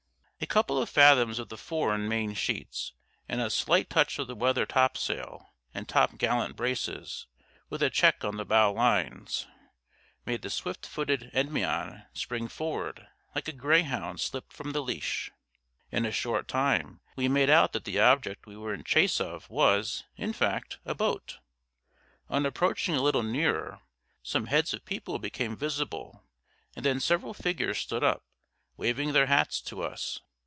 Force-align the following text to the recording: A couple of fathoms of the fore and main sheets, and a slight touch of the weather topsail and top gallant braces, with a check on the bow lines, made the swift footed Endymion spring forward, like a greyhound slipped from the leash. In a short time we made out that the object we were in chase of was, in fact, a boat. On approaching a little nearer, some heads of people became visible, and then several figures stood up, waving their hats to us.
A 0.43 0.47
couple 0.47 0.81
of 0.81 0.89
fathoms 0.89 1.37
of 1.37 1.49
the 1.49 1.57
fore 1.57 1.93
and 1.93 2.09
main 2.09 2.33
sheets, 2.33 2.93
and 3.29 3.39
a 3.39 3.51
slight 3.51 3.91
touch 3.91 4.17
of 4.17 4.25
the 4.25 4.33
weather 4.33 4.65
topsail 4.65 5.53
and 5.71 5.87
top 5.87 6.17
gallant 6.17 6.55
braces, 6.55 7.27
with 7.69 7.83
a 7.83 7.91
check 7.91 8.25
on 8.25 8.37
the 8.37 8.43
bow 8.43 8.73
lines, 8.73 9.45
made 10.25 10.41
the 10.41 10.49
swift 10.49 10.87
footed 10.87 11.29
Endymion 11.31 12.05
spring 12.13 12.47
forward, 12.47 13.05
like 13.35 13.47
a 13.47 13.51
greyhound 13.51 14.19
slipped 14.19 14.51
from 14.51 14.71
the 14.71 14.81
leash. 14.81 15.29
In 15.91 16.07
a 16.07 16.11
short 16.11 16.47
time 16.47 17.01
we 17.15 17.27
made 17.27 17.51
out 17.51 17.71
that 17.73 17.85
the 17.85 17.99
object 17.99 18.47
we 18.47 18.57
were 18.57 18.73
in 18.73 18.83
chase 18.83 19.21
of 19.21 19.47
was, 19.47 20.05
in 20.17 20.33
fact, 20.33 20.79
a 20.85 20.95
boat. 20.95 21.37
On 22.31 22.47
approaching 22.47 22.95
a 22.95 23.03
little 23.03 23.23
nearer, 23.23 23.79
some 24.23 24.47
heads 24.47 24.73
of 24.73 24.85
people 24.85 25.19
became 25.19 25.55
visible, 25.55 26.23
and 26.75 26.83
then 26.83 26.99
several 26.99 27.35
figures 27.35 27.77
stood 27.77 28.03
up, 28.03 28.23
waving 28.75 29.13
their 29.13 29.27
hats 29.27 29.61
to 29.61 29.83
us. 29.83 30.19